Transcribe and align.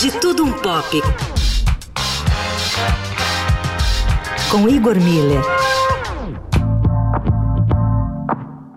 De 0.00 0.10
Tudo 0.12 0.44
Um 0.44 0.52
Pop. 0.52 1.02
Com 4.50 4.66
Igor 4.66 4.96
Miller. 4.96 5.42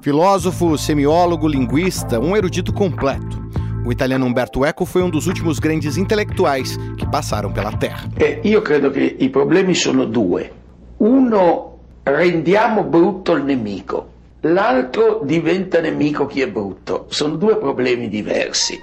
Filósofo, 0.01 0.77
semiólogo, 0.77 1.47
linguista, 1.47 2.19
um 2.19 2.35
erudito 2.35 2.73
completo. 2.73 3.41
O 3.85 3.91
italiano 3.93 4.25
Umberto 4.25 4.65
Eco 4.65 4.83
foi 4.83 5.01
um 5.01 5.09
dos 5.09 5.25
últimos 5.25 5.59
grandes 5.59 5.95
intelectuais 5.95 6.75
que 6.97 7.09
passaram 7.09 7.53
pela 7.53 7.71
Terra. 7.71 8.09
Eh, 8.17 8.41
io 8.43 8.61
credo 8.61 8.91
che 8.91 9.15
i 9.17 9.29
problemi 9.29 9.75
sono 9.75 10.03
due. 10.03 10.51
Uno, 10.97 11.77
rendiamo 12.03 12.83
brutto 12.83 13.31
il 13.31 13.45
nemico. 13.45 14.07
L'altro 14.41 15.21
diventa 15.23 15.79
nemico 15.79 16.25
chi 16.25 16.41
è 16.41 16.49
brutto. 16.49 17.05
Sono 17.07 17.37
due 17.37 17.55
problemi 17.55 18.09
diversi. 18.09 18.77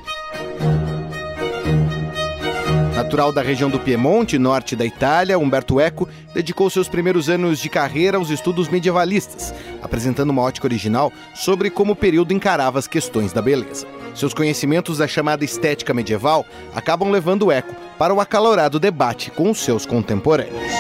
Natural 3.01 3.33
da 3.33 3.41
região 3.41 3.71
do 3.71 3.81
Piemonte, 3.81 4.39
norte 4.39 4.77
da 4.77 4.85
Itália, 4.85 5.39
Umberto 5.39 5.81
Eco 5.81 6.07
dedicou 6.35 6.69
seus 6.69 6.87
primeiros 6.87 7.31
anos 7.31 7.59
de 7.59 7.71
carreira 7.71 8.19
aos 8.19 8.29
estudos 8.29 8.69
medievalistas, 8.69 9.55
apresentando 9.81 10.29
uma 10.29 10.43
ótica 10.43 10.67
original 10.67 11.11
sobre 11.35 11.71
como 11.71 11.95
o 11.95 11.97
período 11.97 12.35
encarava 12.35 12.79
as 12.79 12.87
questões 12.87 13.33
da 13.33 13.41
beleza. 13.41 13.87
Seus 14.15 14.35
conhecimentos 14.35 14.99
da 14.99 15.09
chamada 15.09 15.43
estética 15.43 15.95
medieval 15.95 16.45
acabam 16.75 17.11
levando 17.11 17.51
Eco 17.51 17.75
para 17.99 18.13
o 18.13 18.21
acalorado 18.21 18.79
debate 18.79 19.31
com 19.31 19.51
os 19.51 19.61
seus 19.61 19.87
contemporâneos. 19.87 20.75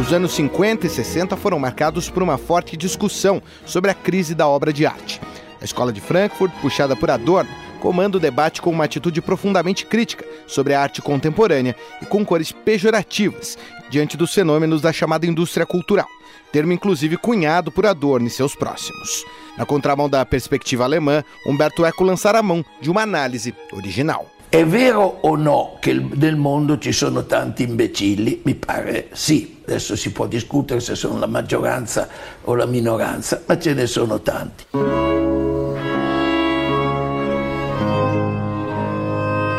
Os 0.00 0.12
anos 0.12 0.32
50 0.32 0.86
e 0.86 0.90
60 0.90 1.36
foram 1.36 1.58
marcados 1.58 2.08
por 2.08 2.22
uma 2.22 2.38
forte 2.38 2.76
discussão 2.76 3.42
sobre 3.66 3.90
a 3.90 3.94
crise 3.94 4.32
da 4.32 4.46
obra 4.46 4.72
de 4.72 4.86
arte. 4.86 5.20
A 5.60 5.64
escola 5.64 5.92
de 5.92 6.00
Frankfurt, 6.00 6.52
puxada 6.60 6.94
por 6.94 7.10
Adorno, 7.10 7.63
comanda 7.84 8.16
o 8.16 8.20
debate 8.20 8.62
com 8.62 8.70
uma 8.70 8.84
atitude 8.84 9.20
profundamente 9.20 9.84
crítica 9.84 10.24
sobre 10.46 10.72
a 10.72 10.80
arte 10.80 11.02
contemporânea 11.02 11.76
e 12.00 12.06
com 12.06 12.24
cores 12.24 12.50
pejorativas 12.50 13.58
diante 13.90 14.16
dos 14.16 14.32
fenômenos 14.32 14.80
da 14.80 14.90
chamada 14.90 15.26
indústria 15.26 15.66
cultural, 15.66 16.08
termo 16.50 16.72
inclusive 16.72 17.18
cunhado 17.18 17.70
por 17.70 17.84
Adorno 17.84 18.26
e 18.26 18.30
seus 18.30 18.54
próximos. 18.54 19.22
Na 19.58 19.66
contramão 19.66 20.08
da 20.08 20.24
perspectiva 20.24 20.82
alemã, 20.82 21.22
Umberto 21.46 21.84
Eco 21.84 22.04
lançará 22.04 22.38
a 22.38 22.42
mão 22.42 22.64
de 22.80 22.88
uma 22.88 23.02
análise 23.02 23.54
original. 23.70 24.30
È 24.48 24.64
vero 24.64 25.18
o 25.20 25.36
no 25.36 25.76
che 25.78 25.92
nel 25.92 26.36
mondo 26.36 26.78
ci 26.78 26.92
sono 26.92 27.26
tanti 27.26 27.64
imbecilli? 27.64 28.40
Mi 28.44 28.54
pare 28.54 29.08
sì. 29.12 29.60
Adesso 29.66 29.94
si 29.94 30.10
può 30.10 30.26
discutere 30.26 30.80
se 30.80 30.94
sono 30.94 31.18
la 31.18 31.26
maggioranza 31.26 32.08
o 32.44 32.54
la 32.54 32.64
minoranza, 32.64 33.42
ma 33.44 33.58
ce 33.58 33.74
ne 33.74 33.86
sono 33.86 34.20
tanti. 34.20 35.23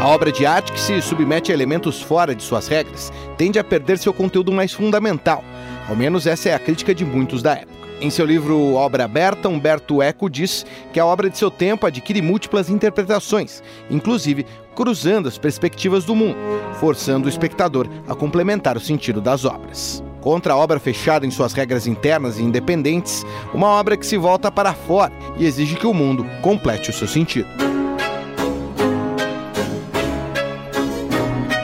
A 0.06 0.10
obra 0.10 0.32
de 0.32 0.46
arte 0.46 0.72
que 0.72 0.80
se 0.80 1.02
submete 1.02 1.52
a 1.52 1.56
elementos 1.56 2.00
fora 2.00 2.36
de 2.36 2.44
suas 2.44 2.68
regras 2.68 3.12
tende 3.40 3.58
a 3.58 3.64
perder 3.64 3.98
seu 3.98 4.14
conteúdo 4.14 4.52
mais 4.52 4.72
fundamental. 4.72 5.44
Ao 5.90 5.96
menos 5.96 6.28
essa 6.28 6.50
é 6.50 6.54
a 6.54 6.60
crítica 6.60 6.94
de 6.94 7.04
muitos 7.04 7.42
da 7.42 7.54
época. 7.54 7.74
Em 8.00 8.12
seu 8.12 8.24
livro 8.24 8.76
Obra 8.76 9.06
Aberta, 9.06 9.50
Humberto 9.50 10.04
Eco 10.04 10.30
diz 10.30 10.64
que 10.94 11.00
a 11.00 11.06
obra 11.08 11.28
de 11.28 11.40
seu 11.40 11.50
tempo 11.50 11.88
adquire 11.88 12.22
múltiplas 12.22 12.70
interpretações, 12.70 13.64
inclusive 13.90 14.46
cruzando 14.76 15.28
as 15.28 15.40
perspectivas 15.40 16.06
do 16.06 16.14
mundo, 16.14 16.38
forçando 16.80 17.26
o 17.26 17.30
espectador 17.30 17.88
a 18.08 18.14
complementar 18.14 18.78
o 18.78 18.82
sentido 18.82 19.20
das 19.20 19.44
obras. 19.44 20.04
Contra 20.22 20.54
a 20.54 20.56
obra 20.56 20.80
fechada 20.80 21.26
em 21.26 21.32
suas 21.32 21.52
regras 21.52 21.88
internas 21.88 22.38
e 22.38 22.44
independentes, 22.44 23.26
uma 23.52 23.70
obra 23.70 23.98
que 23.98 24.06
se 24.06 24.18
volta 24.18 24.52
para 24.52 24.72
fora 24.72 25.12
e 25.36 25.48
exige 25.48 25.76
que 25.76 25.88
o 25.88 25.96
mundo 25.96 26.24
complete 26.44 26.92
o 26.92 26.94
seu 26.94 27.08
sentido. 27.08 27.75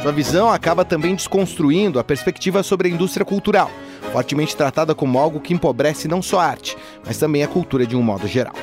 Sua 0.01 0.11
visão 0.11 0.51
acaba 0.51 0.83
também 0.83 1.13
desconstruindo 1.13 1.99
a 1.99 2.03
perspectiva 2.03 2.63
sobre 2.63 2.87
a 2.87 2.91
indústria 2.91 3.23
cultural, 3.23 3.69
fortemente 4.11 4.57
tratada 4.57 4.95
como 4.95 5.19
algo 5.19 5.39
que 5.39 5.53
empobrece 5.53 6.07
não 6.07 6.23
só 6.23 6.39
a 6.39 6.45
arte, 6.45 6.75
mas 7.05 7.19
também 7.19 7.43
a 7.43 7.47
cultura 7.47 7.85
de 7.85 7.95
um 7.95 8.01
modo 8.01 8.27
geral. 8.27 8.55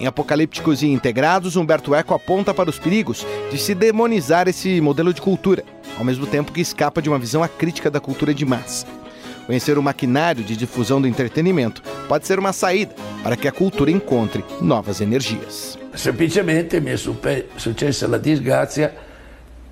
Em 0.00 0.06
Apocalípticos 0.06 0.82
e 0.82 0.86
Integrados, 0.86 1.56
Humberto 1.56 1.94
Eco 1.94 2.14
aponta 2.14 2.54
para 2.54 2.70
os 2.70 2.78
perigos 2.78 3.26
de 3.50 3.58
se 3.58 3.74
demonizar 3.74 4.48
esse 4.48 4.80
modelo 4.80 5.12
de 5.12 5.20
cultura, 5.20 5.62
ao 5.98 6.04
mesmo 6.04 6.26
tempo 6.26 6.52
que 6.52 6.62
escapa 6.62 7.02
de 7.02 7.10
uma 7.10 7.18
visão 7.18 7.42
acrítica 7.42 7.90
da 7.90 8.00
cultura 8.00 8.32
de 8.32 8.46
massa. 8.46 8.86
Conhecer 9.44 9.76
o 9.76 9.82
maquinário 9.82 10.42
de 10.42 10.56
difusão 10.56 11.02
do 11.02 11.08
entretenimento 11.08 11.82
pode 12.08 12.26
ser 12.26 12.38
uma 12.38 12.52
saída 12.54 12.94
para 13.22 13.36
que 13.36 13.46
a 13.46 13.52
cultura 13.52 13.90
encontre 13.90 14.42
novas 14.62 15.02
energias. 15.02 15.76
Semplicemente 15.94 16.80
mi 16.80 16.92
è 16.92 16.96
successa 16.96 18.06
la 18.08 18.18
disgrazia 18.18 19.07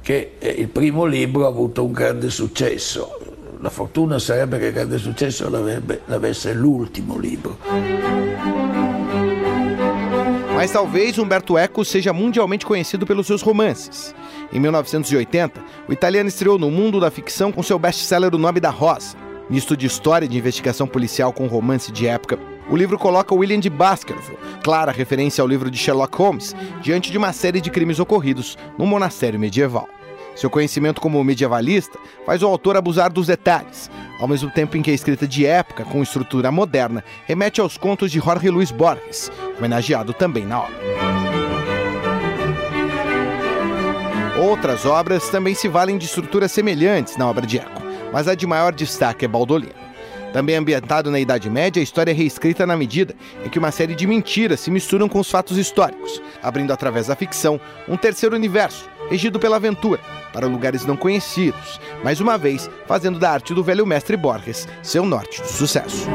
che 0.07 0.35
eh, 0.39 0.55
il 0.59 0.69
primo 0.69 1.05
libro 1.05 1.47
ha 1.47 1.49
avuto 1.49 1.85
un 1.85 1.91
grande 1.91 2.31
successo. 2.31 3.19
La 3.59 3.71
fortuna 3.71 4.21
sarebbe 4.21 4.57
che 4.61 4.67
il 4.67 4.73
grande 4.73 4.99
successo 4.99 5.51
l'avesse 5.51 6.55
l'ultimo 6.55 7.19
libro. 7.19 7.59
Mas 10.55 10.71
talvez 10.71 11.19
Umberto 11.19 11.59
Eco 11.59 11.83
seja 11.83 12.13
mundialmente 12.13 12.65
conhecido 12.65 13.05
pelos 13.05 13.27
seus 13.27 13.43
romances. 13.43 14.15
Em 14.53 14.61
1980, 14.61 15.61
o 15.89 15.93
italiano 15.93 16.29
estreou 16.29 16.57
no 16.57 16.71
mundo 16.71 17.01
da 17.01 17.11
ficção 17.11 17.51
com 17.51 17.61
seu 17.61 17.77
best-seller 17.77 18.33
O 18.33 18.39
Nome 18.39 18.61
da 18.61 18.71
Rosa. 18.71 19.17
Misto 19.51 19.77
de 19.77 19.87
história 19.87 20.27
e 20.27 20.29
de 20.29 20.39
investigação 20.39 20.87
policial 20.87 21.33
com 21.33 21.49
romance 21.49 21.91
de 21.91 22.07
época, 22.07 22.39
o 22.71 22.77
livro 22.77 22.97
coloca 22.97 23.35
William 23.35 23.59
de 23.59 23.71
Baskerville, 23.71 24.39
clara 24.63 24.93
referência 24.93 25.43
ao 25.43 25.49
livro 25.49 25.69
de 25.69 25.79
Sherlock 25.79 26.17
Holmes, 26.17 26.55
diante 26.81 27.11
de 27.11 27.19
uma 27.19 27.33
série 27.33 27.61
de 27.61 27.71
crimes 27.71 27.99
ocorridos 27.99 28.57
num 28.79 28.87
monastério 28.87 29.39
medieval. 29.39 29.89
Seu 30.37 30.51
conhecimento 30.51 31.01
como 31.01 31.25
medievalista 31.25 31.99
faz 32.27 32.43
o 32.43 32.47
autor 32.47 32.77
abusar 32.77 33.11
dos 33.11 33.27
detalhes, 33.27 33.91
ao 34.21 34.29
mesmo 34.29 34.51
tempo 34.51 34.77
em 34.77 34.83
que 34.83 34.91
a 34.91 34.95
escrita 34.95 35.27
de 35.27 35.47
época, 35.47 35.83
com 35.85 36.03
estrutura 36.03 36.53
moderna, 36.53 37.03
remete 37.25 37.59
aos 37.61 37.79
contos 37.79 38.13
de 38.13 38.21
Jorge 38.21 38.51
Luis 38.51 38.71
Borges, 38.71 39.33
homenageado 39.57 40.13
também 40.13 40.45
na 40.45 40.61
obra. 40.61 40.77
Outras 44.39 44.85
obras 44.85 45.29
também 45.31 45.55
se 45.55 45.69
valem 45.69 45.97
de 45.97 46.05
estruturas 46.05 46.53
semelhantes 46.53 47.17
na 47.17 47.27
obra 47.27 47.47
de 47.47 47.59
Eco, 47.59 47.83
mas 48.13 48.29
a 48.29 48.35
de 48.35 48.47
maior 48.47 48.75
destaque 48.75 49.25
é 49.25 49.29
Baldolino. 49.29 49.87
Também 50.33 50.57
ambientado 50.57 51.11
na 51.11 51.19
Idade 51.19 51.49
Média, 51.49 51.81
a 51.81 51.83
história 51.83 52.11
é 52.11 52.15
reescrita 52.15 52.67
na 52.67 52.77
medida 52.77 53.15
em 53.43 53.49
que 53.49 53.59
uma 53.59 53.71
série 53.71 53.95
de 53.95 54.07
mentiras 54.07 54.61
se 54.61 54.71
misturam 54.71 55.09
com 55.09 55.19
os 55.19 55.31
fatos 55.31 55.57
históricos, 55.57 56.21
abrindo 56.43 56.73
através 56.73 57.07
da 57.07 57.17
ficção 57.17 57.59
um 57.89 57.97
terceiro 57.97 58.37
universo, 58.37 58.87
regido 59.09 59.39
pela 59.39 59.57
aventura, 59.57 60.01
para 60.33 60.47
lugares 60.47 60.85
não 60.85 60.97
conhecidos, 60.97 61.81
mais 62.03 62.21
uma 62.21 62.37
vez 62.37 62.71
fazendo 62.87 63.19
da 63.19 63.31
arte 63.31 63.55
do 63.55 63.65
velho 63.65 63.87
mestre 63.87 64.17
Borges 64.17 64.69
seu 64.83 65.05
norte 65.05 65.41
do 65.41 65.49
sucesso. 65.49 66.07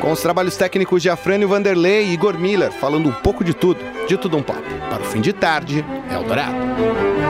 Com 0.00 0.12
os 0.12 0.22
trabalhos 0.22 0.56
técnicos 0.56 1.02
de 1.02 1.10
Afrânio 1.10 1.48
Vanderlei 1.48 2.06
e 2.06 2.12
Igor 2.14 2.38
Miller, 2.38 2.72
falando 2.72 3.08
um 3.08 3.12
pouco 3.12 3.44
de 3.44 3.54
tudo, 3.54 3.80
de 4.08 4.16
tudo 4.16 4.36
um 4.36 4.42
pop. 4.42 4.62
Para 4.88 5.02
o 5.02 5.06
fim 5.06 5.20
de 5.20 5.32
tarde, 5.32 5.84
Eldorado. 6.10 7.29